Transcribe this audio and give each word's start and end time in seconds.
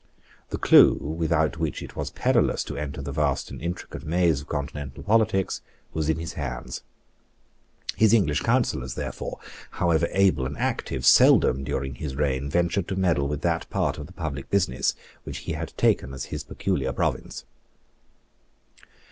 The 0.49 0.57
clue, 0.57 0.95
without 0.95 1.57
which 1.59 1.83
it 1.83 1.95
was 1.95 2.09
perilous 2.09 2.63
to 2.63 2.75
enter 2.75 3.03
the 3.03 3.11
vast 3.11 3.51
and 3.51 3.61
intricate 3.61 4.03
maze 4.03 4.41
of 4.41 4.47
Continental 4.47 5.03
politics, 5.03 5.61
was 5.93 6.09
in 6.09 6.17
his 6.17 6.33
hands. 6.33 6.81
His 7.97 8.11
English 8.11 8.41
counsellors, 8.41 8.95
therefore, 8.95 9.37
however 9.69 10.07
able 10.09 10.47
and 10.47 10.57
active, 10.57 11.05
seldom, 11.05 11.63
during 11.63 11.93
his 11.93 12.15
reign, 12.15 12.49
ventured 12.49 12.87
to 12.87 12.95
meddle 12.95 13.27
with 13.27 13.41
that 13.41 13.69
part 13.69 13.99
of 13.99 14.07
the 14.07 14.11
public 14.13 14.49
business 14.49 14.95
which 15.23 15.37
he 15.45 15.51
had 15.51 15.71
taken 15.77 16.15
as 16.15 16.25
his 16.33 16.43
peculiar 16.43 16.93
province. 16.93 17.45